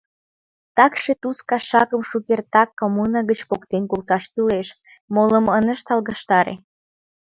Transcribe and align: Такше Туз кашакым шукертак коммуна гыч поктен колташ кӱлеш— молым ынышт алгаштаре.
Такше 0.75 1.13
Туз 1.21 1.37
кашакым 1.49 2.01
шукертак 2.09 2.69
коммуна 2.79 3.19
гыч 3.29 3.39
поктен 3.49 3.83
колташ 3.91 4.23
кӱлеш— 4.33 4.67
молым 5.15 5.45
ынышт 5.57 5.87
алгаштаре. 5.93 6.55